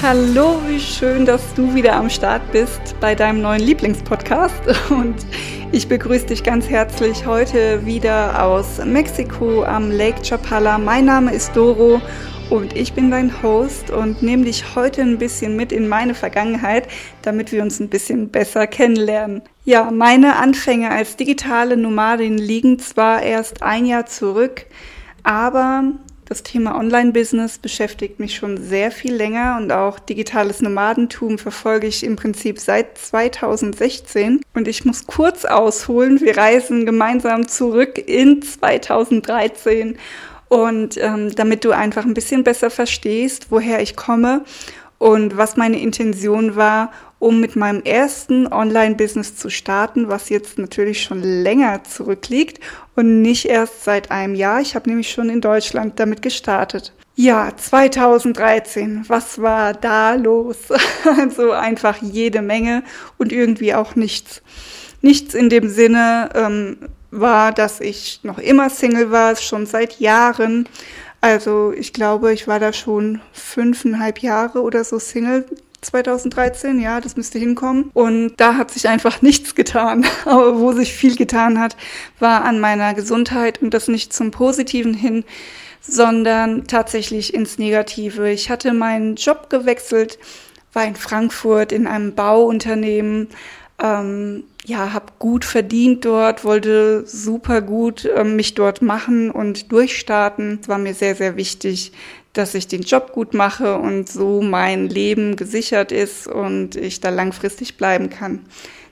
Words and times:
Hallo, 0.00 0.60
wie 0.68 0.78
schön, 0.78 1.26
dass 1.26 1.54
du 1.54 1.74
wieder 1.74 1.96
am 1.96 2.08
Start 2.08 2.52
bist 2.52 2.94
bei 3.00 3.16
deinem 3.16 3.42
neuen 3.42 3.60
Lieblingspodcast. 3.60 4.90
Und 4.90 5.16
ich 5.72 5.88
begrüße 5.88 6.26
dich 6.26 6.44
ganz 6.44 6.68
herzlich 6.68 7.26
heute 7.26 7.84
wieder 7.84 8.44
aus 8.44 8.78
Mexiko 8.84 9.64
am 9.64 9.90
Lake 9.90 10.22
Chapala. 10.22 10.78
Mein 10.78 11.06
Name 11.06 11.34
ist 11.34 11.56
Doro 11.56 12.00
und 12.48 12.76
ich 12.76 12.92
bin 12.92 13.10
dein 13.10 13.42
Host 13.42 13.90
und 13.90 14.22
nehme 14.22 14.44
dich 14.44 14.76
heute 14.76 15.02
ein 15.02 15.18
bisschen 15.18 15.56
mit 15.56 15.72
in 15.72 15.88
meine 15.88 16.14
Vergangenheit, 16.14 16.86
damit 17.22 17.50
wir 17.50 17.60
uns 17.64 17.80
ein 17.80 17.88
bisschen 17.88 18.28
besser 18.28 18.68
kennenlernen. 18.68 19.42
Ja, 19.64 19.90
meine 19.90 20.36
Anfänge 20.36 20.92
als 20.92 21.16
digitale 21.16 21.76
Nomadin 21.76 22.38
liegen 22.38 22.78
zwar 22.78 23.22
erst 23.22 23.64
ein 23.64 23.84
Jahr 23.84 24.06
zurück, 24.06 24.66
aber 25.24 25.82
das 26.28 26.42
Thema 26.42 26.78
Online-Business 26.78 27.58
beschäftigt 27.58 28.20
mich 28.20 28.36
schon 28.36 28.62
sehr 28.62 28.90
viel 28.90 29.14
länger 29.14 29.56
und 29.58 29.72
auch 29.72 29.98
digitales 29.98 30.60
Nomadentum 30.60 31.38
verfolge 31.38 31.86
ich 31.86 32.04
im 32.04 32.16
Prinzip 32.16 32.58
seit 32.58 32.98
2016. 32.98 34.42
Und 34.52 34.68
ich 34.68 34.84
muss 34.84 35.06
kurz 35.06 35.46
ausholen, 35.46 36.20
wir 36.20 36.36
reisen 36.36 36.84
gemeinsam 36.84 37.48
zurück 37.48 37.96
in 37.96 38.42
2013. 38.42 39.96
Und 40.48 40.98
ähm, 40.98 41.34
damit 41.34 41.64
du 41.64 41.70
einfach 41.70 42.04
ein 42.04 42.14
bisschen 42.14 42.44
besser 42.44 42.68
verstehst, 42.68 43.46
woher 43.48 43.80
ich 43.80 43.96
komme 43.96 44.44
und 44.98 45.36
was 45.36 45.56
meine 45.56 45.80
Intention 45.80 46.56
war 46.56 46.90
um 47.18 47.40
mit 47.40 47.56
meinem 47.56 47.82
ersten 47.82 48.46
Online-Business 48.46 49.36
zu 49.36 49.50
starten, 49.50 50.08
was 50.08 50.28
jetzt 50.28 50.58
natürlich 50.58 51.02
schon 51.02 51.22
länger 51.22 51.82
zurückliegt 51.84 52.60
und 52.94 53.22
nicht 53.22 53.46
erst 53.46 53.84
seit 53.84 54.10
einem 54.10 54.34
Jahr. 54.34 54.60
Ich 54.60 54.74
habe 54.74 54.88
nämlich 54.88 55.10
schon 55.10 55.28
in 55.28 55.40
Deutschland 55.40 55.98
damit 55.98 56.22
gestartet. 56.22 56.92
Ja, 57.16 57.50
2013, 57.56 59.04
was 59.08 59.42
war 59.42 59.74
da 59.74 60.14
los? 60.14 60.56
also 61.18 61.50
einfach 61.50 61.96
jede 62.00 62.42
Menge 62.42 62.84
und 63.18 63.32
irgendwie 63.32 63.74
auch 63.74 63.96
nichts. 63.96 64.42
Nichts 65.00 65.34
in 65.34 65.48
dem 65.48 65.68
Sinne 65.68 66.30
ähm, 66.34 66.76
war, 67.10 67.52
dass 67.52 67.80
ich 67.80 68.20
noch 68.22 68.38
immer 68.38 68.70
Single 68.70 69.10
war, 69.10 69.34
schon 69.34 69.66
seit 69.66 69.98
Jahren. 69.98 70.68
Also 71.20 71.72
ich 71.72 71.92
glaube, 71.92 72.32
ich 72.32 72.46
war 72.46 72.60
da 72.60 72.72
schon 72.72 73.20
fünfeinhalb 73.32 74.20
Jahre 74.20 74.62
oder 74.62 74.84
so 74.84 74.98
Single 74.98 75.44
2013, 75.80 76.80
ja, 76.80 77.00
das 77.00 77.16
müsste 77.16 77.38
hinkommen. 77.38 77.90
Und 77.94 78.34
da 78.36 78.56
hat 78.56 78.70
sich 78.70 78.88
einfach 78.88 79.22
nichts 79.22 79.54
getan. 79.54 80.06
Aber 80.24 80.58
wo 80.58 80.72
sich 80.72 80.92
viel 80.92 81.16
getan 81.16 81.58
hat, 81.58 81.76
war 82.18 82.44
an 82.44 82.60
meiner 82.60 82.94
Gesundheit 82.94 83.62
und 83.62 83.74
das 83.74 83.88
nicht 83.88 84.12
zum 84.12 84.30
Positiven 84.30 84.94
hin, 84.94 85.24
sondern 85.80 86.66
tatsächlich 86.66 87.34
ins 87.34 87.58
Negative. 87.58 88.30
Ich 88.30 88.50
hatte 88.50 88.72
meinen 88.72 89.16
Job 89.16 89.50
gewechselt, 89.50 90.18
war 90.72 90.84
in 90.84 90.96
Frankfurt 90.96 91.72
in 91.72 91.86
einem 91.86 92.14
Bauunternehmen, 92.14 93.28
ähm, 93.80 94.44
ja, 94.64 94.92
habe 94.92 95.12
gut 95.18 95.44
verdient 95.44 96.04
dort, 96.04 96.44
wollte 96.44 97.06
super 97.06 97.62
gut 97.62 98.04
äh, 98.04 98.24
mich 98.24 98.54
dort 98.54 98.82
machen 98.82 99.30
und 99.30 99.72
durchstarten. 99.72 100.58
Es 100.60 100.68
war 100.68 100.78
mir 100.78 100.94
sehr, 100.94 101.14
sehr 101.14 101.36
wichtig, 101.36 101.92
dass 102.32 102.54
ich 102.54 102.68
den 102.68 102.82
Job 102.82 103.12
gut 103.12 103.34
mache 103.34 103.78
und 103.78 104.08
so 104.08 104.42
mein 104.42 104.88
Leben 104.88 105.36
gesichert 105.36 105.92
ist 105.92 106.26
und 106.26 106.76
ich 106.76 107.00
da 107.00 107.08
langfristig 107.08 107.76
bleiben 107.76 108.10
kann. 108.10 108.40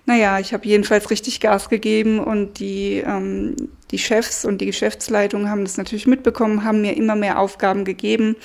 Naja, 0.07 0.39
ich 0.39 0.55
habe 0.55 0.67
jedenfalls 0.67 1.11
richtig 1.11 1.41
Gas 1.41 1.69
gegeben 1.69 2.21
und 2.21 2.61
die, 2.61 3.03
ähm, 3.05 3.57
die 3.91 3.99
Chefs 3.99 4.45
und 4.45 4.61
die 4.61 4.67
Geschäftsleitung 4.67 5.51
haben 5.51 5.65
das 5.65 5.79
natürlich 5.79 6.07
mitbekommen, 6.07 6.63
haben 6.63 6.81
mir 6.81 6.97
immer 6.97 7.17
mehr 7.17 7.41
Aufgaben 7.41 7.85
gegeben 7.85 8.37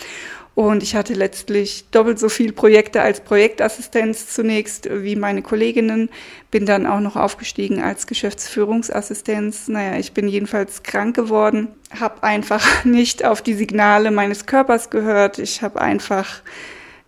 und 0.54 0.84
ich 0.84 0.96
hatte 0.96 1.14
letztlich 1.14 1.86
doppelt 1.92 2.20
so 2.20 2.28
viel 2.28 2.52
Projekte 2.52 3.02
als 3.02 3.22
Projektassistenz 3.22 4.28
zunächst 4.28 4.90
wie 4.92 5.16
meine 5.16 5.42
Kolleginnen, 5.42 6.10
bin 6.52 6.66
dann 6.66 6.86
auch 6.86 7.00
noch 7.00 7.16
aufgestiegen 7.16 7.82
als 7.82 8.06
Geschäftsführungsassistenz. 8.06 9.70
Naja, 9.70 9.98
ich 9.98 10.12
bin 10.12 10.28
jedenfalls 10.28 10.84
krank 10.84 11.16
geworden, 11.16 11.70
habe 11.98 12.24
einfach 12.24 12.66
nicht 12.86 13.24
auf 13.24 13.42
die 13.42 13.54
Signale 13.54 14.12
meines 14.12 14.46
Körpers 14.46 14.90
gehört. 14.90 15.40
Ich 15.40 15.62
habe 15.62 15.80
einfach, 15.80 16.42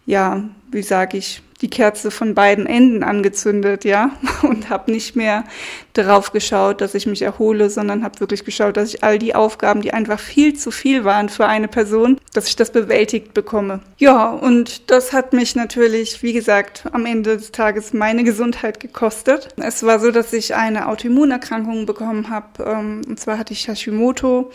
ja, 0.06 0.44
wie 0.74 0.84
sage 0.84 1.18
ich, 1.18 1.42
die 1.64 1.70
Kerze 1.70 2.12
von 2.12 2.36
beiden 2.36 2.66
Enden 2.66 3.04
angezündet, 3.04 3.86
ja, 3.86 4.12
und 4.44 4.70
habe 4.70 4.92
nicht 4.92 5.16
mehr 5.16 5.46
darauf 5.94 6.32
geschaut, 6.32 6.82
dass 6.82 6.94
ich 6.94 7.06
mich 7.06 7.22
erhole, 7.22 7.70
sondern 7.70 8.04
habe 8.04 8.20
wirklich 8.20 8.44
geschaut, 8.44 8.76
dass 8.76 8.94
ich 8.94 9.04
all 9.04 9.18
die 9.18 9.34
Aufgaben, 9.34 9.82
die 9.82 9.94
einfach 9.94 10.20
viel 10.20 10.56
zu 10.56 10.72
viel 10.72 11.06
waren 11.06 11.30
für 11.30 11.46
eine 11.46 11.70
Person, 11.70 12.20
dass 12.34 12.48
ich 12.48 12.58
das 12.58 12.72
bewältigt 12.72 13.34
bekomme. 13.34 13.80
Ja, 13.98 14.30
und 14.30 14.92
das 14.92 15.14
hat 15.14 15.32
mich 15.32 15.56
natürlich, 15.56 16.22
wie 16.22 16.34
gesagt, 16.34 16.84
am 16.92 17.06
Ende 17.06 17.38
des 17.38 17.52
Tages 17.52 17.94
meine 17.94 18.26
Gesundheit 18.26 18.82
gekostet. 18.82 19.50
Es 19.58 19.84
war 19.84 20.00
so, 20.00 20.12
dass 20.12 20.34
ich 20.34 20.56
eine 20.56 20.90
Autoimmunerkrankung 20.90 21.86
bekommen 21.86 22.30
habe, 22.30 22.64
ähm, 22.66 23.02
und 23.08 23.20
zwar 23.20 23.38
hatte 23.38 23.54
ich 23.54 23.68
Hashimoto. 23.68 24.52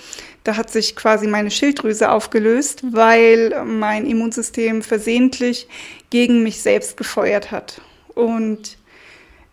Da 0.49 0.57
hat 0.57 0.71
sich 0.71 0.97
quasi 0.97 1.27
meine 1.27 1.51
Schilddrüse 1.51 2.11
aufgelöst, 2.11 2.83
weil 2.91 3.67
mein 3.67 4.07
Immunsystem 4.07 4.81
versehentlich 4.81 5.69
gegen 6.09 6.43
mich 6.43 6.63
selbst 6.63 6.97
gefeuert 6.97 7.51
hat. 7.51 7.83
Und 8.15 8.79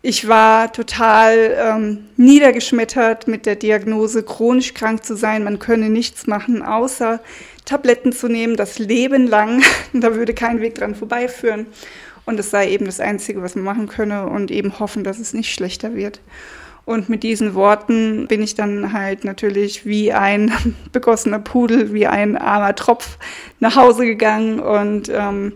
ich 0.00 0.26
war 0.26 0.72
total 0.72 1.54
ähm, 1.60 2.06
niedergeschmettert 2.16 3.28
mit 3.28 3.44
der 3.44 3.56
Diagnose, 3.56 4.22
chronisch 4.22 4.72
krank 4.72 5.04
zu 5.04 5.16
sein. 5.16 5.44
Man 5.44 5.58
könne 5.58 5.90
nichts 5.90 6.26
machen, 6.26 6.62
außer 6.62 7.20
Tabletten 7.66 8.14
zu 8.14 8.28
nehmen, 8.28 8.56
das 8.56 8.78
Leben 8.78 9.26
lang. 9.26 9.62
da 9.92 10.14
würde 10.14 10.32
kein 10.32 10.62
Weg 10.62 10.76
dran 10.76 10.94
vorbeiführen. 10.94 11.66
Und 12.24 12.40
es 12.40 12.50
sei 12.50 12.70
eben 12.70 12.86
das 12.86 13.00
Einzige, 13.00 13.42
was 13.42 13.54
man 13.54 13.64
machen 13.64 13.86
könne 13.86 14.28
und 14.28 14.50
eben 14.50 14.78
hoffen, 14.78 15.04
dass 15.04 15.18
es 15.18 15.34
nicht 15.34 15.52
schlechter 15.52 15.94
wird. 15.94 16.20
Und 16.86 17.08
mit 17.08 17.24
diesen 17.24 17.54
Worten 17.54 18.28
bin 18.28 18.42
ich 18.42 18.54
dann 18.54 18.92
halt 18.92 19.24
natürlich 19.24 19.84
wie 19.84 20.12
ein 20.12 20.52
begossener 20.92 21.40
Pudel, 21.40 21.92
wie 21.92 22.06
ein 22.06 22.38
armer 22.38 22.76
Tropf 22.76 23.18
nach 23.58 23.74
Hause 23.74 24.06
gegangen 24.06 24.60
und 24.60 25.10
ähm, 25.12 25.54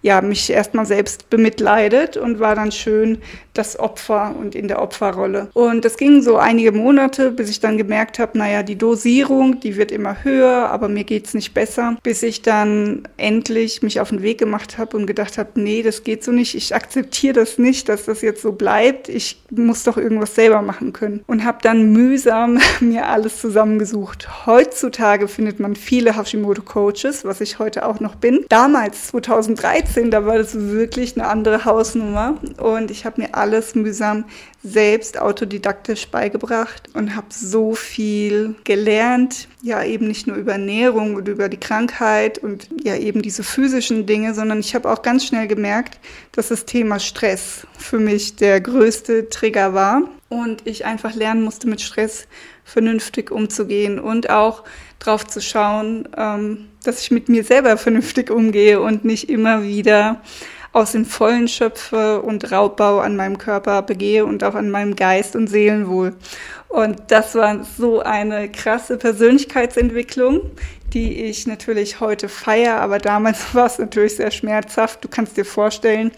ja, 0.00 0.22
mich 0.22 0.48
erstmal 0.48 0.86
selbst 0.86 1.28
bemitleidet 1.28 2.16
und 2.16 2.38
war 2.38 2.54
dann 2.54 2.72
schön 2.72 3.18
das 3.60 3.78
Opfer 3.78 4.34
und 4.38 4.54
in 4.54 4.68
der 4.68 4.80
Opferrolle. 4.80 5.50
Und 5.52 5.84
das 5.84 5.98
ging 5.98 6.22
so 6.22 6.36
einige 6.36 6.72
Monate, 6.72 7.30
bis 7.30 7.50
ich 7.50 7.60
dann 7.60 7.76
gemerkt 7.76 8.18
habe, 8.18 8.38
naja, 8.38 8.62
die 8.62 8.76
Dosierung, 8.76 9.60
die 9.60 9.76
wird 9.76 9.92
immer 9.92 10.24
höher, 10.24 10.70
aber 10.70 10.88
mir 10.88 11.04
geht's 11.04 11.34
nicht 11.34 11.52
besser, 11.52 11.96
bis 12.02 12.22
ich 12.22 12.40
dann 12.40 13.02
endlich 13.18 13.82
mich 13.82 14.00
auf 14.00 14.08
den 14.08 14.22
Weg 14.22 14.38
gemacht 14.38 14.78
habe 14.78 14.96
und 14.96 15.06
gedacht 15.06 15.36
habe, 15.36 15.60
nee, 15.60 15.82
das 15.82 16.04
geht 16.04 16.24
so 16.24 16.32
nicht, 16.32 16.54
ich 16.54 16.74
akzeptiere 16.74 17.34
das 17.34 17.58
nicht, 17.58 17.88
dass 17.90 18.06
das 18.06 18.22
jetzt 18.22 18.40
so 18.40 18.52
bleibt, 18.52 19.08
ich 19.10 19.42
muss 19.50 19.84
doch 19.84 19.98
irgendwas 19.98 20.34
selber 20.34 20.62
machen 20.62 20.94
können. 20.94 21.22
Und 21.26 21.44
habe 21.44 21.58
dann 21.60 21.92
mühsam 21.92 22.58
mir 22.80 23.08
alles 23.08 23.40
zusammengesucht. 23.40 24.46
Heutzutage 24.46 25.28
findet 25.28 25.60
man 25.60 25.76
viele 25.76 26.16
Hashimoto-Coaches, 26.16 27.26
was 27.26 27.42
ich 27.42 27.58
heute 27.58 27.84
auch 27.84 28.00
noch 28.00 28.14
bin. 28.14 28.46
Damals, 28.48 29.08
2013, 29.08 30.10
da 30.10 30.24
war 30.24 30.38
das 30.38 30.54
wirklich 30.54 31.16
eine 31.16 31.28
andere 31.28 31.66
Hausnummer 31.66 32.38
und 32.56 32.90
ich 32.90 33.04
habe 33.04 33.20
mir 33.20 33.34
alles 33.34 33.49
mühsam 33.74 34.24
selbst 34.62 35.18
autodidaktisch 35.18 36.08
beigebracht 36.08 36.90
und 36.94 37.16
habe 37.16 37.28
so 37.30 37.74
viel 37.74 38.54
gelernt, 38.64 39.48
ja 39.62 39.82
eben 39.82 40.06
nicht 40.06 40.26
nur 40.26 40.36
über 40.36 40.52
Ernährung 40.52 41.14
und 41.14 41.28
über 41.28 41.48
die 41.48 41.56
Krankheit 41.56 42.38
und 42.38 42.68
ja 42.82 42.96
eben 42.96 43.22
diese 43.22 43.42
physischen 43.42 44.06
Dinge, 44.06 44.34
sondern 44.34 44.60
ich 44.60 44.74
habe 44.74 44.90
auch 44.90 45.02
ganz 45.02 45.26
schnell 45.26 45.48
gemerkt, 45.48 45.98
dass 46.32 46.48
das 46.48 46.64
Thema 46.64 46.98
Stress 46.98 47.66
für 47.78 47.98
mich 47.98 48.36
der 48.36 48.60
größte 48.60 49.28
Trigger 49.28 49.74
war 49.74 50.02
und 50.28 50.66
ich 50.66 50.84
einfach 50.84 51.14
lernen 51.14 51.42
musste, 51.42 51.68
mit 51.68 51.80
Stress 51.80 52.26
vernünftig 52.64 53.30
umzugehen 53.30 53.98
und 53.98 54.30
auch 54.30 54.64
drauf 55.00 55.26
zu 55.26 55.40
schauen, 55.40 56.08
ähm, 56.16 56.68
dass 56.84 57.00
ich 57.02 57.10
mit 57.10 57.28
mir 57.28 57.44
selber 57.44 57.76
vernünftig 57.76 58.30
umgehe 58.30 58.80
und 58.80 59.04
nicht 59.04 59.28
immer 59.28 59.62
wieder 59.62 60.20
aus 60.72 60.92
dem 60.92 61.04
Vollen 61.04 61.48
schöpfe 61.48 62.22
und 62.22 62.52
Raubbau 62.52 63.00
an 63.00 63.16
meinem 63.16 63.38
Körper 63.38 63.82
begehe 63.82 64.24
und 64.24 64.44
auch 64.44 64.54
an 64.54 64.70
meinem 64.70 64.94
Geist 64.94 65.34
und 65.34 65.48
Seelenwohl. 65.48 66.14
Und 66.68 67.02
das 67.08 67.34
war 67.34 67.64
so 67.64 68.00
eine 68.00 68.50
krasse 68.50 68.96
Persönlichkeitsentwicklung, 68.96 70.42
die 70.92 71.24
ich 71.24 71.46
natürlich 71.46 72.00
heute 72.00 72.28
feiere, 72.28 72.80
aber 72.80 72.98
damals 72.98 73.54
war 73.54 73.66
es 73.66 73.78
natürlich 73.78 74.16
sehr 74.16 74.30
schmerzhaft. 74.30 75.04
Du 75.04 75.08
kannst 75.08 75.36
dir 75.36 75.44
vorstellen, 75.44 76.12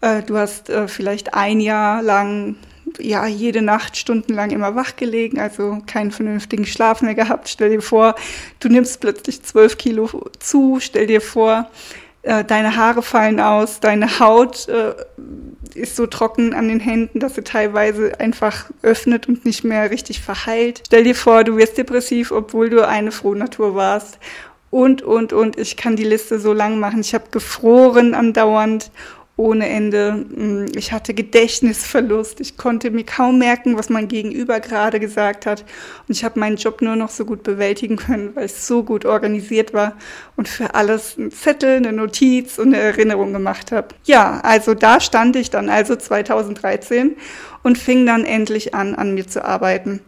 äh, 0.00 0.22
du 0.22 0.38
hast 0.38 0.70
äh, 0.70 0.88
vielleicht 0.88 1.34
ein 1.34 1.60
Jahr 1.60 2.02
lang 2.02 2.56
ja 2.98 3.26
jede 3.26 3.62
Nacht 3.62 3.96
stundenlang 3.96 4.50
immer 4.50 4.74
wach 4.74 4.96
gelegen, 4.96 5.38
also 5.38 5.78
keinen 5.86 6.10
vernünftigen 6.10 6.66
Schlaf 6.66 7.02
mehr 7.02 7.14
gehabt. 7.14 7.48
Stell 7.48 7.70
dir 7.70 7.82
vor, 7.82 8.14
du 8.60 8.68
nimmst 8.68 9.00
plötzlich 9.00 9.42
zwölf 9.42 9.78
Kilo 9.78 10.08
zu. 10.38 10.78
Stell 10.80 11.06
dir 11.06 11.20
vor, 11.20 11.70
äh, 12.22 12.44
deine 12.44 12.76
Haare 12.76 13.02
fallen 13.02 13.40
aus, 13.40 13.80
deine 13.80 14.20
Haut 14.20 14.68
äh, 14.68 14.94
ist 15.74 15.96
so 15.96 16.06
trocken 16.06 16.54
an 16.54 16.68
den 16.68 16.80
Händen, 16.80 17.18
dass 17.18 17.34
sie 17.34 17.42
teilweise 17.42 18.18
einfach 18.20 18.66
öffnet 18.82 19.28
und 19.28 19.44
nicht 19.44 19.64
mehr 19.64 19.90
richtig 19.90 20.20
verheilt. 20.20 20.82
Stell 20.86 21.04
dir 21.04 21.14
vor, 21.14 21.44
du 21.44 21.56
wirst 21.56 21.78
depressiv, 21.78 22.30
obwohl 22.30 22.70
du 22.70 22.86
eine 22.86 23.10
Frohnatur 23.10 23.74
warst. 23.74 24.18
Und, 24.70 25.02
und, 25.02 25.32
und. 25.32 25.58
Ich 25.58 25.76
kann 25.76 25.96
die 25.96 26.04
Liste 26.04 26.38
so 26.38 26.52
lang 26.52 26.78
machen. 26.78 27.00
Ich 27.00 27.14
habe 27.14 27.24
gefroren 27.30 28.14
andauernd 28.14 28.90
ohne 29.36 29.68
Ende. 29.68 30.12
Mm, 30.12 30.66
ich 30.76 30.92
hatte 30.92 31.14
Gedächtnisverlust. 31.14 32.40
Ich 32.40 32.56
konnte 32.56 32.90
mir 32.90 33.04
kaum 33.04 33.38
merken, 33.38 33.76
was 33.76 33.88
mein 33.88 34.08
Gegenüber 34.08 34.60
gerade 34.60 35.00
gesagt 35.00 35.46
hat. 35.46 35.64
Und 36.06 36.16
ich 36.16 36.24
habe 36.24 36.38
meinen 36.38 36.56
Job 36.56 36.82
nur 36.82 36.96
noch 36.96 37.10
so 37.10 37.24
gut 37.24 37.42
bewältigen 37.42 37.96
können, 37.96 38.34
weil 38.34 38.44
es 38.44 38.66
so 38.66 38.82
gut 38.82 39.04
organisiert 39.04 39.72
war 39.72 39.96
und 40.36 40.48
für 40.48 40.74
alles 40.74 41.18
einen 41.18 41.30
Zettel, 41.30 41.76
eine 41.76 41.92
Notiz 41.92 42.58
und 42.58 42.68
eine 42.68 42.78
Erinnerung 42.78 43.32
gemacht 43.32 43.72
habe. 43.72 43.88
Ja, 44.04 44.40
also 44.42 44.74
da 44.74 45.00
stand 45.00 45.36
ich 45.36 45.50
dann 45.50 45.68
also 45.68 45.96
2013 45.96 47.16
und 47.62 47.78
fing 47.78 48.06
dann 48.06 48.24
endlich 48.24 48.74
an, 48.74 48.94
an 48.94 49.14
mir 49.14 49.26
zu 49.26 49.44
arbeiten. 49.44 50.00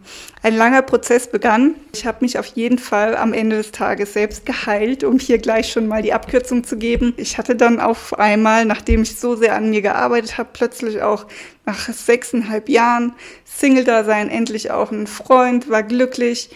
Ein 0.43 0.55
langer 0.55 0.81
Prozess 0.81 1.27
begann. 1.27 1.75
Ich 1.93 2.05
habe 2.05 2.17
mich 2.21 2.37
auf 2.37 2.47
jeden 2.47 2.77
Fall 2.77 3.15
am 3.15 3.33
Ende 3.33 3.57
des 3.57 3.71
Tages 3.71 4.13
selbst 4.13 4.45
geheilt, 4.45 5.03
um 5.03 5.19
hier 5.19 5.37
gleich 5.37 5.71
schon 5.71 5.87
mal 5.87 6.01
die 6.01 6.13
Abkürzung 6.13 6.63
zu 6.63 6.77
geben. 6.77 7.13
Ich 7.17 7.37
hatte 7.37 7.55
dann 7.55 7.79
auf 7.79 8.17
einmal, 8.19 8.65
nachdem 8.65 9.03
ich 9.03 9.17
so 9.17 9.35
sehr 9.35 9.55
an 9.55 9.69
mir 9.69 9.81
gearbeitet 9.81 10.37
habe, 10.37 10.49
plötzlich 10.53 11.01
auch 11.01 11.25
nach 11.65 11.89
sechseinhalb 11.89 12.69
Jahren 12.69 13.13
Single-Dasein 13.45 14.29
endlich 14.29 14.71
auch 14.71 14.91
einen 14.91 15.07
Freund, 15.07 15.69
war 15.69 15.83
glücklich 15.83 16.49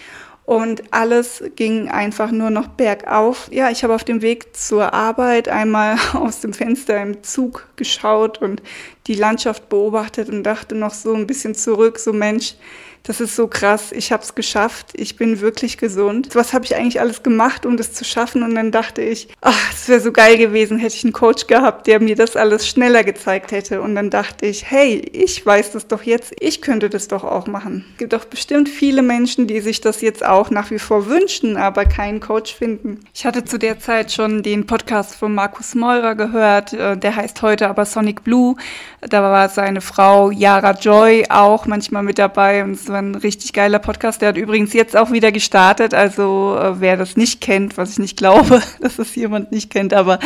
und 0.50 0.82
alles 0.90 1.44
ging 1.58 1.90
einfach 1.90 2.32
nur 2.32 2.50
noch 2.50 2.70
bergauf. 2.70 3.50
Ja, 3.52 3.70
ich 3.70 3.84
habe 3.84 3.94
auf 3.94 4.04
dem 4.04 4.24
Weg 4.24 4.58
zur 4.58 4.96
Arbeit 4.96 5.48
einmal 5.48 5.96
aus 6.16 6.42
dem 6.42 6.54
Fenster 6.54 7.00
im 7.00 7.22
Zug 7.22 7.68
geschaut 7.76 8.42
und 8.42 8.64
die 9.06 9.14
Landschaft 9.14 9.70
beobachtet 9.70 10.28
und 10.28 10.42
dachte 10.42 10.74
noch 10.74 10.96
so 10.96 11.14
ein 11.14 11.28
bisschen 11.28 11.54
zurück, 11.54 12.00
so 12.00 12.14
Mensch, 12.14 12.56
das 13.04 13.22
ist 13.22 13.36
so 13.36 13.48
krass, 13.48 13.92
ich 13.92 14.12
habe 14.12 14.24
es 14.24 14.36
geschafft, 14.36 14.88
ich 14.94 15.16
bin 15.16 15.40
wirklich 15.40 15.78
gesund. 15.78 16.30
Was 16.34 16.54
habe 16.54 16.66
ich 16.66 16.76
eigentlich 16.76 17.00
alles 17.00 17.24
gemacht, 17.24 17.66
um 17.66 17.78
das 17.78 17.94
zu 17.94 18.04
schaffen? 18.04 18.44
Und 18.44 18.56
dann 18.56 18.72
dachte 18.72 19.02
ich, 19.02 19.30
ach, 19.42 19.74
es 19.74 19.88
wäre 19.88 20.00
so 20.00 20.12
geil 20.12 20.38
gewesen, 20.38 20.78
hätte 20.78 20.96
ich 20.96 21.04
einen 21.04 21.14
Coach 21.14 21.48
gehabt, 21.48 21.88
der 21.88 22.00
mir 22.02 22.16
das 22.16 22.36
alles 22.36 22.68
schneller 22.68 23.04
gezeigt 23.04 23.52
hätte. 23.52 23.82
Und 23.82 23.96
dann 23.96 24.10
dachte 24.10 24.46
ich, 24.46 24.70
hey, 24.70 24.98
ich 25.14 25.44
weiß 25.44 25.72
das 25.72 25.88
doch 25.88 26.04
jetzt, 26.04 26.34
ich 26.40 26.62
könnte 26.62 26.90
das 26.90 27.08
doch 27.08 27.24
auch 27.24 27.48
machen. 27.48 27.86
Es 27.94 27.98
gibt 28.00 28.14
doch 28.14 28.26
bestimmt 28.26 28.70
viele 28.70 29.02
Menschen, 29.02 29.48
die 29.48 29.62
sich 29.62 29.82
das 29.82 30.02
jetzt 30.02 30.26
auch 30.40 30.50
nach 30.50 30.72
wie 30.72 30.80
vor 30.80 31.08
wünschen, 31.08 31.58
aber 31.58 31.86
keinen 31.86 32.20
Coach 32.20 32.56
finden. 32.56 33.02
Ich 33.14 33.26
hatte 33.26 33.44
zu 33.44 33.60
der 33.60 33.80
Zeit 33.80 34.12
schon 34.12 34.42
den 34.42 34.66
Podcast 34.66 35.16
von 35.16 35.36
Markus 35.36 35.76
Meurer 35.76 36.16
gehört, 36.16 36.74
äh, 36.74 36.98
der 36.98 37.16
heißt 37.16 37.42
heute 37.42 37.68
aber 37.68 37.86
Sonic 37.86 38.24
Blue. 38.24 38.56
Da 39.02 39.22
war 39.22 39.50
seine 39.50 39.82
Frau 39.82 40.32
Yara 40.32 40.72
Joy 40.72 41.26
auch 41.30 41.66
manchmal 41.66 42.04
mit 42.04 42.18
dabei 42.18 42.64
und 42.64 42.72
es 42.72 42.88
war 42.88 43.02
ein 43.02 43.16
richtig 43.16 43.54
geiler 43.54 43.80
Podcast. 43.80 44.22
Der 44.22 44.30
hat 44.30 44.38
übrigens 44.38 44.74
jetzt 44.74 44.96
auch 44.96 45.12
wieder 45.12 45.32
gestartet. 45.32 45.94
Also 45.94 46.58
äh, 46.58 46.80
wer 46.80 46.96
das 46.96 47.18
nicht 47.18 47.42
kennt, 47.42 47.78
was 47.78 47.92
ich 47.92 48.00
nicht 48.00 48.18
glaube, 48.18 48.62
dass 48.82 48.98
es 48.98 49.16
jemand 49.16 49.52
nicht 49.52 49.70
kennt, 49.70 49.94
aber 49.94 50.20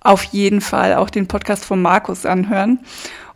auf 0.00 0.24
jeden 0.24 0.60
Fall 0.60 0.94
auch 0.94 1.10
den 1.10 1.28
Podcast 1.28 1.64
von 1.64 1.80
Markus 1.80 2.26
anhören. 2.26 2.80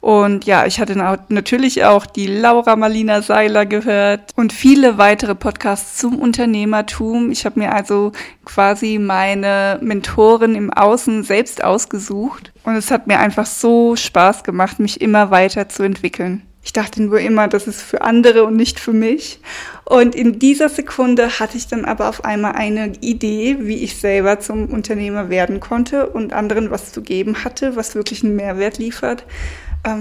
Und 0.07 0.45
ja, 0.45 0.67
ich 0.67 0.79
hatte 0.79 0.97
natürlich 1.31 1.83
auch 1.85 2.07
die 2.07 2.29
Laura 2.29 2.77
Marlina 2.77 3.23
Seiler 3.23 3.67
gehört 3.67 4.31
und 4.37 4.53
viele 4.53 4.99
weitere 4.99 5.35
Podcasts 5.35 5.97
zum 5.97 6.21
Unternehmertum. 6.21 7.33
Ich 7.33 7.45
habe 7.45 7.59
mir 7.59 7.75
also 7.75 8.13
quasi 8.45 9.01
meine 9.01 9.81
Mentoren 9.83 10.55
im 10.55 10.73
Außen 10.73 11.25
selbst 11.25 11.65
ausgesucht. 11.65 12.53
Und 12.63 12.77
es 12.77 12.93
hat 12.93 13.09
mir 13.09 13.19
einfach 13.19 13.47
so 13.47 13.97
Spaß 13.97 14.45
gemacht, 14.45 14.79
mich 14.79 15.01
immer 15.01 15.33
weiter 15.33 15.69
zu 15.69 15.83
entwickeln. 15.83 16.43
Ich 16.63 16.73
dachte 16.73 17.03
nur 17.03 17.19
immer, 17.19 17.49
das 17.49 17.67
ist 17.67 17.83
für 17.83 18.03
andere 18.03 18.45
und 18.45 18.55
nicht 18.55 18.79
für 18.79 18.93
mich. 18.93 19.41
Und 19.85 20.15
in 20.15 20.39
dieser 20.39 20.69
Sekunde 20.69 21.41
hatte 21.41 21.57
ich 21.57 21.67
dann 21.67 21.85
aber 21.85 22.09
auf 22.09 22.25
einmal 22.25 22.53
eine 22.53 22.93
Idee, 23.01 23.57
wie 23.61 23.83
ich 23.83 23.97
selber 23.97 24.39
zum 24.39 24.67
Unternehmer 24.67 25.31
werden 25.31 25.59
konnte 25.59 26.09
und 26.09 26.33
anderen 26.33 26.71
was 26.71 26.93
zu 26.93 27.03
geben 27.03 27.43
hatte, 27.43 27.75
was 27.75 27.97
wirklich 27.97 28.23
einen 28.23 28.37
Mehrwert 28.37 28.79
liefert 28.79 29.25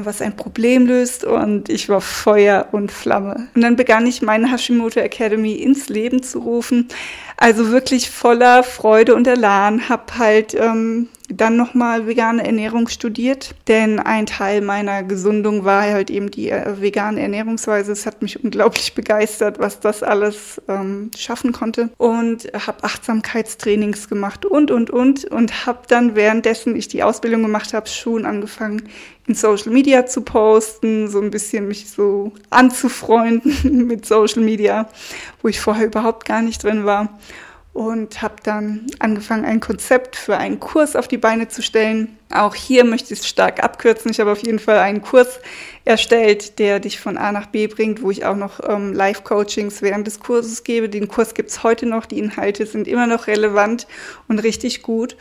was 0.03 0.21
ein 0.21 0.35
Problem 0.35 0.87
löst 0.87 1.23
und 1.23 1.69
ich 1.69 1.89
war 1.89 2.01
Feuer 2.01 2.67
und 2.71 2.91
Flamme. 2.91 3.47
Und 3.55 3.61
dann 3.61 3.75
begann 3.75 4.07
ich 4.07 4.21
meine 4.21 4.51
Hashimoto 4.51 4.99
Academy 4.99 5.53
ins 5.53 5.89
Leben 5.89 6.23
zu 6.23 6.39
rufen. 6.39 6.87
Also 7.37 7.71
wirklich 7.71 8.09
voller 8.09 8.63
Freude 8.63 9.15
und 9.15 9.27
Elan, 9.27 9.89
hab 9.89 10.17
halt 10.17 10.53
ähm, 10.53 11.09
dann 11.29 11.57
nochmal 11.57 12.07
vegane 12.07 12.45
Ernährung 12.45 12.87
studiert, 12.87 13.55
denn 13.67 13.99
ein 13.99 14.25
Teil 14.25 14.61
meiner 14.61 15.03
Gesundung 15.03 15.65
war 15.65 15.83
halt 15.83 16.09
eben 16.09 16.29
die 16.29 16.49
äh, 16.49 16.81
vegane 16.81 17.21
Ernährungsweise. 17.21 17.91
Es 17.91 18.05
hat 18.05 18.21
mich 18.21 18.43
unglaublich 18.43 18.93
begeistert, 18.93 19.59
was 19.59 19.79
das 19.79 20.03
alles 20.03 20.61
ähm, 20.67 21.11
schaffen 21.17 21.51
konnte. 21.51 21.89
Und 21.97 22.51
habe 22.53 22.83
Achtsamkeitstrainings 22.83 24.07
gemacht 24.07 24.45
und 24.45 24.71
und 24.71 24.89
und. 24.89 25.25
Und 25.25 25.65
habe 25.65 25.79
dann 25.87 26.15
währenddessen 26.15 26.75
ich 26.75 26.87
die 26.87 27.03
Ausbildung 27.03 27.41
gemacht 27.41 27.73
habe 27.73 27.87
schon 27.87 28.25
angefangen 28.25 28.83
in 29.27 29.33
Social 29.33 29.71
Media 29.71 30.05
zu 30.05 30.21
posten, 30.21 31.09
so 31.09 31.19
ein 31.19 31.31
bisschen 31.31 31.67
mich 31.67 31.89
so 31.89 32.31
anzufreunden 32.51 33.87
mit 33.87 34.05
Social 34.05 34.43
Media, 34.43 34.87
wo 35.41 35.47
ich 35.47 35.59
vorher 35.59 35.87
überhaupt 35.87 36.25
gar 36.25 36.43
nicht 36.43 36.63
drin 36.63 36.85
war 36.85 37.09
und 37.75 38.21
habe 38.21 38.35
dann 38.41 38.87
angefangen, 38.99 39.43
ein 39.43 39.59
Konzept 39.59 40.15
für 40.15 40.37
einen 40.37 40.61
Kurs 40.61 40.95
auf 40.95 41.09
die 41.09 41.17
Beine 41.17 41.49
zu 41.49 41.61
stellen. 41.61 42.17
Auch 42.31 42.55
hier 42.55 42.85
möchte 42.85 43.13
ich 43.13 43.19
es 43.19 43.27
stark 43.27 43.61
abkürzen. 43.61 44.09
Ich 44.11 44.21
habe 44.21 44.31
auf 44.31 44.41
jeden 44.45 44.59
Fall 44.59 44.79
einen 44.79 45.01
Kurs 45.01 45.41
erstellt, 45.83 46.57
der 46.57 46.79
dich 46.79 47.01
von 47.01 47.17
A 47.17 47.33
nach 47.33 47.47
B 47.47 47.67
bringt, 47.67 48.01
wo 48.01 48.11
ich 48.11 48.23
auch 48.23 48.37
noch 48.37 48.61
ähm, 48.65 48.93
Live-Coachings 48.93 49.81
während 49.81 50.07
des 50.07 50.21
Kurses 50.21 50.63
gebe. 50.63 50.87
Den 50.87 51.09
Kurs 51.09 51.33
gibt 51.33 51.49
es 51.49 51.63
heute 51.63 51.85
noch. 51.85 52.05
Die 52.05 52.17
Inhalte 52.17 52.65
sind 52.65 52.87
immer 52.87 53.07
noch 53.07 53.27
relevant 53.27 53.87
und 54.29 54.39
richtig 54.39 54.81
gut. 54.81 55.17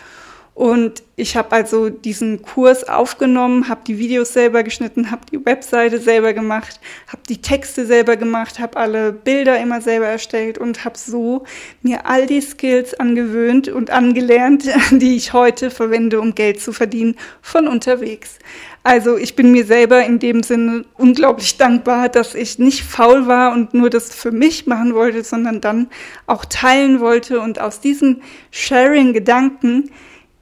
Und 0.54 1.02
ich 1.16 1.36
habe 1.36 1.50
also 1.50 1.88
diesen 1.88 2.42
Kurs 2.42 2.84
aufgenommen, 2.88 3.68
habe 3.68 3.80
die 3.84 3.98
Videos 3.98 4.32
selber 4.32 4.62
geschnitten, 4.62 5.10
habe 5.10 5.26
die 5.30 5.44
Webseite 5.44 5.98
selber 5.98 6.32
gemacht, 6.32 6.78
habe 7.08 7.22
die 7.28 7.42
Texte 7.42 7.84
selber 7.86 8.16
gemacht, 8.16 8.60
habe 8.60 8.76
alle 8.76 9.12
Bilder 9.12 9.58
immer 9.58 9.80
selber 9.80 10.06
erstellt 10.06 10.56
und 10.56 10.84
habe 10.84 10.96
so 10.96 11.42
mir 11.82 12.06
all 12.06 12.26
die 12.26 12.40
Skills 12.40 12.94
angewöhnt 12.94 13.66
und 13.66 13.90
angelernt, 13.90 14.64
die 14.92 15.16
ich 15.16 15.32
heute 15.32 15.72
verwende, 15.72 16.20
um 16.20 16.36
Geld 16.36 16.60
zu 16.60 16.72
verdienen 16.72 17.16
von 17.42 17.66
unterwegs. 17.66 18.38
Also 18.84 19.16
ich 19.16 19.34
bin 19.34 19.50
mir 19.50 19.64
selber 19.64 20.04
in 20.04 20.20
dem 20.20 20.44
Sinne 20.44 20.84
unglaublich 20.96 21.56
dankbar, 21.56 22.08
dass 22.08 22.36
ich 22.36 22.60
nicht 22.60 22.84
faul 22.84 23.26
war 23.26 23.52
und 23.54 23.74
nur 23.74 23.90
das 23.90 24.14
für 24.14 24.30
mich 24.30 24.66
machen 24.68 24.94
wollte, 24.94 25.24
sondern 25.24 25.60
dann 25.60 25.88
auch 26.28 26.44
teilen 26.44 27.00
wollte 27.00 27.40
und 27.40 27.60
aus 27.60 27.80
diesem 27.80 28.20
Sharing-Gedanken 28.52 29.90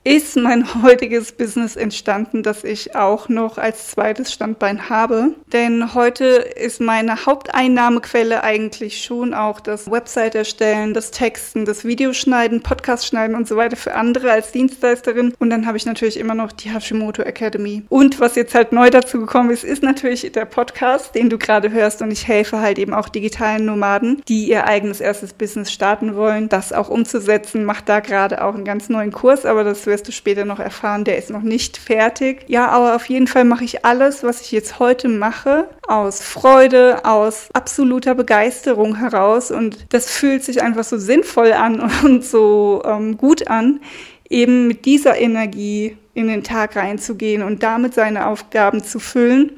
ist 0.04 0.36
mein 0.36 0.82
heutiges 0.82 1.30
Business 1.30 1.76
entstanden, 1.76 2.42
das 2.42 2.64
ich 2.64 2.96
auch 2.96 3.28
noch 3.28 3.56
als 3.56 3.88
zweites 3.88 4.32
Standbein 4.32 4.88
habe. 4.88 5.34
Denn 5.52 5.94
heute 5.94 6.24
ist 6.24 6.80
meine 6.80 7.24
Haupteinnahmequelle 7.24 8.42
eigentlich 8.42 9.04
schon 9.04 9.32
auch 9.32 9.60
das 9.60 9.90
Website 9.90 10.34
erstellen, 10.34 10.92
das 10.92 11.12
Texten, 11.12 11.64
das 11.64 11.84
Videoschneiden, 11.84 12.62
Podcast 12.62 13.06
schneiden 13.06 13.36
und 13.36 13.46
so 13.46 13.56
weiter 13.56 13.76
für 13.76 13.94
andere 13.94 14.32
als 14.32 14.50
Dienstleisterin. 14.50 15.34
Und 15.38 15.50
dann 15.50 15.66
habe 15.66 15.76
ich 15.76 15.86
natürlich 15.86 16.18
immer 16.18 16.34
noch 16.34 16.50
die 16.50 16.72
Hashimoto 16.72 17.22
Academy. 17.22 17.84
Und 17.88 18.18
was 18.18 18.34
jetzt 18.34 18.56
halt 18.56 18.72
neu 18.72 18.90
dazu 18.90 19.20
gekommen 19.20 19.50
ist, 19.50 19.62
ist 19.62 19.84
natürlich 19.84 20.32
der 20.32 20.46
Podcast, 20.46 21.14
den 21.14 21.30
du 21.30 21.38
gerade 21.38 21.70
hörst. 21.70 22.02
Und 22.02 22.10
ich 22.10 22.26
helfe 22.26 22.60
halt 22.60 22.80
eben 22.80 22.92
auch 22.92 23.08
digitalen 23.08 23.66
Nomaden, 23.66 24.20
die 24.26 24.48
ihr 24.48 24.66
eigenes 24.66 25.00
erstes 25.00 25.32
Business 25.32 25.70
starten 25.70 26.16
wollen, 26.16 26.48
das 26.48 26.72
auch 26.72 26.88
umzusetzen. 26.88 27.64
Macht 27.64 27.88
da 27.88 28.00
gerade 28.00 28.42
auch 28.42 28.56
einen 28.56 28.64
ganz 28.64 28.88
neuen 28.88 29.12
Kurs, 29.12 29.46
aber 29.46 29.62
das 29.62 29.86
wirst 29.92 30.08
du 30.08 30.12
später 30.12 30.46
noch 30.46 30.58
erfahren, 30.58 31.04
der 31.04 31.18
ist 31.18 31.28
noch 31.28 31.42
nicht 31.42 31.76
fertig. 31.76 32.46
Ja, 32.48 32.68
aber 32.68 32.96
auf 32.96 33.06
jeden 33.06 33.26
Fall 33.26 33.44
mache 33.44 33.64
ich 33.64 33.84
alles, 33.84 34.22
was 34.22 34.40
ich 34.40 34.50
jetzt 34.50 34.78
heute 34.78 35.08
mache, 35.08 35.68
aus 35.86 36.22
Freude, 36.22 37.04
aus 37.04 37.50
absoluter 37.52 38.14
Begeisterung 38.14 38.96
heraus. 38.96 39.50
Und 39.50 39.86
das 39.90 40.10
fühlt 40.10 40.42
sich 40.42 40.62
einfach 40.62 40.84
so 40.84 40.96
sinnvoll 40.96 41.52
an 41.52 41.90
und 42.04 42.24
so 42.24 42.82
ähm, 42.84 43.18
gut 43.18 43.48
an, 43.48 43.80
eben 44.30 44.66
mit 44.66 44.86
dieser 44.86 45.18
Energie 45.18 45.98
in 46.14 46.28
den 46.28 46.42
Tag 46.42 46.76
reinzugehen 46.76 47.42
und 47.42 47.62
damit 47.62 47.94
seine 47.94 48.26
Aufgaben 48.26 48.82
zu 48.82 48.98
füllen 48.98 49.52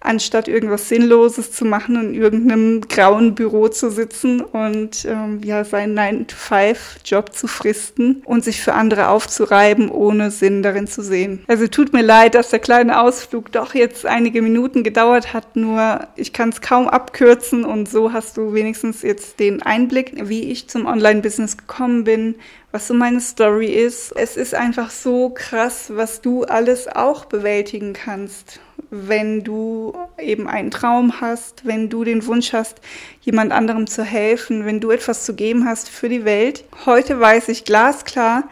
anstatt 0.00 0.48
irgendwas 0.48 0.88
Sinnloses 0.88 1.52
zu 1.52 1.64
machen 1.64 1.96
und 1.96 2.14
in 2.14 2.20
irgendeinem 2.20 2.80
grauen 2.88 3.34
Büro 3.34 3.68
zu 3.68 3.90
sitzen 3.90 4.40
und 4.40 5.04
ähm, 5.04 5.40
ja 5.44 5.64
seinen 5.64 5.98
9-to-5-Job 5.98 7.34
zu 7.34 7.46
fristen 7.46 8.22
und 8.24 8.42
sich 8.42 8.62
für 8.62 8.72
andere 8.72 9.08
aufzureiben, 9.08 9.90
ohne 9.90 10.30
Sinn 10.30 10.62
darin 10.62 10.86
zu 10.86 11.02
sehen. 11.02 11.44
Also 11.48 11.66
tut 11.66 11.92
mir 11.92 12.02
leid, 12.02 12.34
dass 12.34 12.48
der 12.48 12.60
kleine 12.60 13.00
Ausflug 13.00 13.52
doch 13.52 13.74
jetzt 13.74 14.06
einige 14.06 14.40
Minuten 14.40 14.82
gedauert 14.82 15.34
hat, 15.34 15.54
nur 15.54 16.08
ich 16.16 16.32
kann 16.32 16.48
es 16.48 16.62
kaum 16.62 16.88
abkürzen 16.88 17.64
und 17.64 17.88
so 17.88 18.12
hast 18.12 18.38
du 18.38 18.54
wenigstens 18.54 19.02
jetzt 19.02 19.38
den 19.38 19.62
Einblick, 19.62 20.14
wie 20.28 20.50
ich 20.50 20.68
zum 20.68 20.86
Online-Business 20.86 21.58
gekommen 21.58 22.04
bin, 22.04 22.36
was 22.72 22.86
so 22.86 22.94
meine 22.94 23.20
Story 23.20 23.66
ist. 23.66 24.12
Es 24.16 24.36
ist 24.36 24.54
einfach 24.54 24.90
so 24.90 25.30
krass, 25.30 25.90
was 25.94 26.20
du 26.20 26.44
alles 26.44 26.86
auch 26.88 27.24
bewältigen 27.24 27.92
kannst, 27.92 28.60
wenn 28.90 29.42
du 29.42 29.94
eben 30.18 30.48
einen 30.48 30.70
Traum 30.70 31.20
hast, 31.20 31.66
wenn 31.66 31.88
du 31.88 32.04
den 32.04 32.26
Wunsch 32.26 32.52
hast, 32.52 32.80
jemand 33.22 33.52
anderem 33.52 33.86
zu 33.86 34.04
helfen, 34.04 34.66
wenn 34.66 34.80
du 34.80 34.90
etwas 34.90 35.24
zu 35.24 35.34
geben 35.34 35.64
hast 35.66 35.88
für 35.88 36.08
die 36.08 36.24
Welt. 36.24 36.64
Heute 36.86 37.18
weiß 37.18 37.48
ich 37.48 37.64
glasklar, 37.64 38.44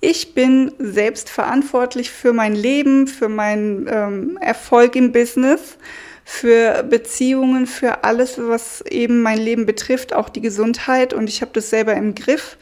ich 0.00 0.32
bin 0.32 0.72
selbst 0.78 1.28
verantwortlich 1.28 2.10
für 2.10 2.32
mein 2.32 2.54
Leben, 2.54 3.08
für 3.08 3.28
meinen 3.28 3.86
ähm, 3.90 4.38
Erfolg 4.40 4.94
im 4.94 5.10
Business, 5.10 5.76
für 6.24 6.84
Beziehungen, 6.84 7.66
für 7.66 8.04
alles, 8.04 8.38
was 8.38 8.82
eben 8.82 9.22
mein 9.22 9.38
Leben 9.38 9.66
betrifft, 9.66 10.12
auch 10.12 10.28
die 10.28 10.40
Gesundheit. 10.40 11.14
Und 11.14 11.28
ich 11.28 11.40
habe 11.40 11.50
das 11.52 11.70
selber 11.70 11.94
im 11.94 12.14
Griff 12.14 12.56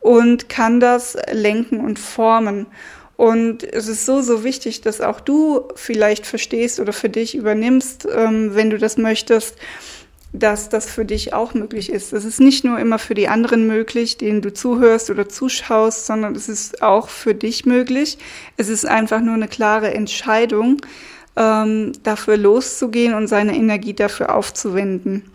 und 0.00 0.48
kann 0.48 0.80
das 0.80 1.16
lenken 1.30 1.80
und 1.80 1.98
formen. 1.98 2.66
Und 3.16 3.64
es 3.64 3.86
ist 3.86 4.06
so, 4.06 4.22
so 4.22 4.44
wichtig, 4.44 4.80
dass 4.80 5.02
auch 5.02 5.20
du 5.20 5.68
vielleicht 5.74 6.26
verstehst 6.26 6.80
oder 6.80 6.94
für 6.94 7.10
dich 7.10 7.34
übernimmst, 7.34 8.08
ähm, 8.10 8.54
wenn 8.54 8.70
du 8.70 8.78
das 8.78 8.96
möchtest, 8.96 9.56
dass 10.32 10.68
das 10.68 10.88
für 10.88 11.04
dich 11.04 11.34
auch 11.34 11.54
möglich 11.54 11.90
ist. 11.90 12.12
Es 12.12 12.24
ist 12.24 12.40
nicht 12.40 12.64
nur 12.64 12.78
immer 12.78 12.98
für 12.98 13.14
die 13.14 13.28
anderen 13.28 13.66
möglich, 13.66 14.16
denen 14.16 14.42
du 14.42 14.52
zuhörst 14.52 15.10
oder 15.10 15.28
zuschaust, 15.28 16.06
sondern 16.06 16.34
es 16.34 16.48
ist 16.48 16.82
auch 16.82 17.08
für 17.08 17.34
dich 17.34 17.66
möglich. 17.66 18.16
Es 18.56 18.68
ist 18.68 18.86
einfach 18.86 19.20
nur 19.20 19.34
eine 19.34 19.48
klare 19.48 19.92
Entscheidung, 19.92 20.80
ähm, 21.36 21.92
dafür 22.02 22.36
loszugehen 22.36 23.14
und 23.14 23.26
seine 23.26 23.56
Energie 23.56 23.94
dafür 23.94 24.34
aufzuwenden. 24.34 25.30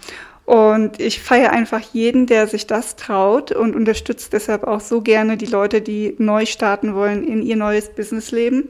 Und 0.45 0.99
ich 0.99 1.21
feiere 1.21 1.51
einfach 1.51 1.81
jeden, 1.93 2.27
der 2.27 2.47
sich 2.47 2.67
das 2.67 2.95
traut 2.95 3.51
und 3.51 3.75
unterstützt 3.75 4.31
deshalb 4.31 4.63
auch 4.63 4.79
so 4.79 5.01
gerne 5.01 5.37
die 5.37 5.47
Leute, 5.47 5.81
die 5.81 6.15
neu 6.19 6.45
starten 6.45 6.93
wollen 6.93 7.23
in 7.27 7.41
ihr 7.41 7.55
neues 7.55 7.89
Businessleben. 7.89 8.69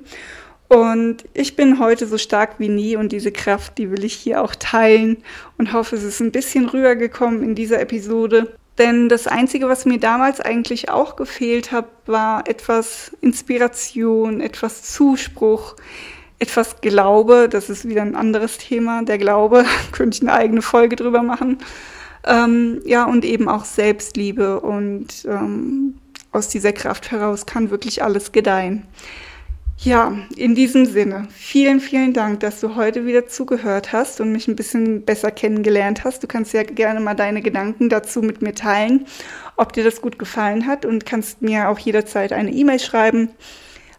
Und 0.67 1.25
ich 1.33 1.55
bin 1.55 1.79
heute 1.79 2.07
so 2.07 2.17
stark 2.17 2.55
wie 2.59 2.69
nie 2.69 2.95
und 2.95 3.11
diese 3.11 3.31
Kraft, 3.31 3.77
die 3.77 3.91
will 3.91 4.03
ich 4.03 4.13
hier 4.13 4.41
auch 4.41 4.55
teilen 4.55 5.17
und 5.57 5.73
hoffe, 5.73 5.95
es 5.95 6.03
ist 6.03 6.21
ein 6.21 6.31
bisschen 6.31 6.67
rübergekommen 6.67 7.43
in 7.43 7.55
dieser 7.55 7.81
Episode. 7.81 8.55
Denn 8.77 9.07
das 9.07 9.27
Einzige, 9.27 9.69
was 9.69 9.85
mir 9.85 9.99
damals 9.99 10.41
eigentlich 10.41 10.89
auch 10.89 11.15
gefehlt 11.15 11.71
hat, 11.71 11.85
war 12.07 12.47
etwas 12.47 13.11
Inspiration, 13.21 14.41
etwas 14.41 14.83
Zuspruch, 14.83 15.75
etwas 16.39 16.81
Glaube, 16.81 17.47
das 17.49 17.69
ist 17.69 17.87
wieder 17.87 18.01
ein 18.01 18.15
anderes 18.15 18.57
Thema, 18.57 19.03
der 19.03 19.17
Glaube, 19.17 19.65
könnte 19.91 20.17
ich 20.17 20.21
eine 20.21 20.33
eigene 20.33 20.61
Folge 20.61 20.95
drüber 20.95 21.23
machen. 21.23 21.59
Ähm, 22.25 22.81
ja, 22.85 23.05
und 23.05 23.23
eben 23.23 23.47
auch 23.47 23.65
Selbstliebe 23.65 24.59
und 24.59 25.25
ähm, 25.25 25.95
aus 26.31 26.49
dieser 26.49 26.73
Kraft 26.73 27.11
heraus 27.11 27.45
kann 27.45 27.69
wirklich 27.69 28.03
alles 28.03 28.31
gedeihen. 28.31 28.83
Ja, 29.77 30.17
in 30.35 30.55
diesem 30.55 30.85
Sinne, 30.85 31.27
vielen, 31.31 31.79
vielen 31.79 32.13
Dank, 32.13 32.39
dass 32.39 32.61
du 32.61 32.75
heute 32.75 33.05
wieder 33.05 33.27
zugehört 33.27 33.91
hast 33.91 34.21
und 34.21 34.31
mich 34.31 34.47
ein 34.47 34.55
bisschen 34.55 35.03
besser 35.03 35.31
kennengelernt 35.31 36.03
hast. 36.03 36.23
Du 36.23 36.27
kannst 36.27 36.53
ja 36.53 36.63
gerne 36.63 37.01
mal 37.01 37.13
deine 37.13 37.41
Gedanken 37.41 37.89
dazu 37.89 38.21
mit 38.21 38.41
mir 38.41 38.55
teilen, 38.55 39.05
ob 39.57 39.73
dir 39.73 39.83
das 39.83 40.01
gut 40.01 40.17
gefallen 40.17 40.65
hat 40.65 40.85
und 40.85 41.05
kannst 41.05 41.41
mir 41.41 41.69
auch 41.69 41.77
jederzeit 41.77 42.31
eine 42.31 42.51
E-Mail 42.51 42.79
schreiben 42.79 43.29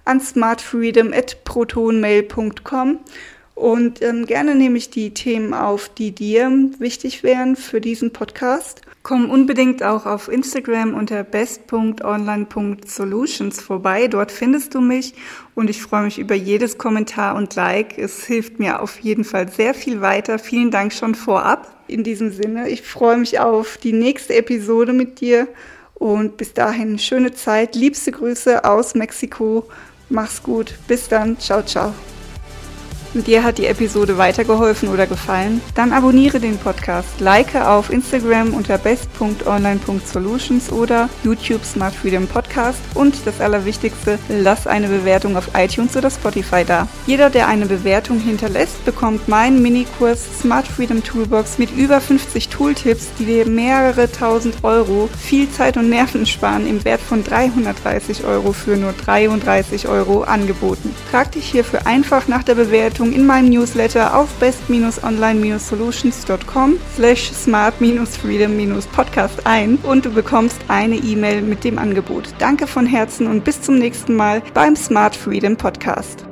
an 0.07 0.21
smartfreedom.protonmail.com 0.21 2.99
und 3.57 4.01
ähm, 4.03 4.27
gerne 4.27 4.55
nehme 4.55 4.77
ich 4.77 4.91
die 4.91 5.15
Themen 5.15 5.55
auf, 5.55 5.89
die 5.89 6.13
dir 6.13 6.53
wichtig 6.79 7.23
wären 7.23 7.57
für 7.57 7.81
diesen 7.81 8.13
Podcast. 8.13 8.83
Komm 9.03 9.31
unbedingt 9.31 9.83
auch 9.83 10.05
auf 10.05 10.29
Instagram 10.29 10.93
unter 10.93 11.25
best.online.solutions 11.25 13.63
vorbei. 13.63 14.09
Dort 14.09 14.31
findest 14.31 14.75
du 14.75 14.83
mich 14.83 15.15
und 15.55 15.71
ich 15.71 15.81
freue 15.81 16.03
mich 16.03 16.19
über 16.19 16.35
jedes 16.35 16.77
Kommentar 16.77 17.35
und 17.37 17.55
Like. 17.55 17.97
Es 17.97 18.27
hilft 18.27 18.59
mir 18.59 18.83
auf 18.83 18.99
jeden 18.99 19.25
Fall 19.25 19.51
sehr 19.51 19.73
viel 19.73 20.03
weiter. 20.03 20.39
Vielen 20.39 20.71
Dank 20.71 20.93
schon 20.93 21.15
vorab. 21.15 21.83
In 21.89 22.05
diesem 22.05 22.33
Sinne, 22.33 22.69
ich 22.69 22.83
freue 22.83 23.17
mich 23.17 23.41
auf 23.41 23.79
die 23.79 23.95
nächste 23.95 24.35
Episode 24.35 24.93
mit 24.93 25.23
dir 25.23 25.49
und 25.95 26.37
bis 26.37 26.53
dahin 26.53 26.99
schöne 26.99 27.33
Zeit. 27.33 27.75
Liebste 27.75 28.13
Grüße 28.13 28.65
aus 28.65 28.95
Mexiko. 28.95 29.67
Mach's 30.09 30.43
gut. 30.43 30.75
Bis 30.87 31.09
dann. 31.09 31.39
Ciao, 31.39 31.63
ciao. 31.63 31.93
Dir 33.25 33.43
hat 33.43 33.57
die 33.57 33.67
Episode 33.67 34.19
weitergeholfen 34.19 34.91
oder 34.91 35.07
gefallen? 35.07 35.63
Dann 35.75 35.93
abonniere 35.93 36.39
den 36.39 36.59
Podcast, 36.59 37.19
like 37.19 37.55
auf 37.55 37.91
Instagram 37.91 38.53
unter 38.53 38.77
best.online.solutions 38.77 40.71
oder 40.71 41.09
YouTube 41.25 41.65
Smart 41.65 41.95
Freedom 41.95 42.27
Podcast 42.27 42.79
und 42.95 43.15
das 43.27 43.41
Allerwichtigste, 43.41 44.19
lass 44.29 44.67
eine 44.67 44.89
Bewertung 44.89 45.37
auf 45.37 45.49
iTunes 45.57 45.97
oder 45.97 46.11
Spotify 46.11 46.65
da. 46.65 46.89
Jeder, 47.07 47.31
der 47.31 47.49
eine 47.49 47.65
Bewertung 47.67 48.19
hinterlässt, 48.19 48.85
bekommt 48.85 49.29
meinen 49.29 49.63
Minikurs 49.63 50.41
Smart 50.41 50.67
Freedom 50.67 51.03
Toolbox 51.03 51.57
mit 51.59 51.71
über 51.75 52.03
50 52.03 52.49
Tooltips, 52.49 53.09
die 53.19 53.25
dir 53.25 53.47
mehrere 53.47 54.13
tausend 54.13 54.63
Euro 54.63 55.09
viel 55.19 55.51
Zeit 55.51 55.79
und 55.79 55.89
Nerven 55.89 56.27
sparen 56.27 56.67
im 56.67 56.85
Wert 56.85 57.01
von 57.01 57.25
330 57.25 58.25
Euro 58.25 58.53
für 58.53 58.77
nur 58.77 58.93
33 58.93 59.89
Euro 59.89 60.23
angeboten. 60.23 60.95
Trag 61.11 61.33
dich 61.33 61.47
hierfür 61.47 61.87
einfach 61.87 62.29
nach 62.29 62.43
der 62.43 62.57
Bewertung 62.57 63.06
Anmeldung 63.07 63.13
in 63.13 63.27
meinem 63.27 63.51
Newsletter 63.51 64.17
auf 64.17 64.33
best-online-solutions.com 64.35 66.79
slash 66.95 67.33
smart-freedom-podcast 67.33 69.47
ein 69.47 69.79
und 69.83 70.05
du 70.05 70.11
bekommst 70.11 70.59
eine 70.69 70.95
E-Mail 70.97 71.41
mit 71.43 71.65
dem 71.65 71.79
Angebot. 71.79 72.29
Danke 72.39 72.67
von 72.67 72.87
Herzen 72.87 73.27
und 73.27 73.45
bis 73.45 73.61
zum 73.63 73.79
nächsten 73.79 74.17
Mal 74.17 74.43
beim 74.55 74.77
Smart 74.77 75.15
Freedom 75.15 75.57
Podcast. 75.57 76.27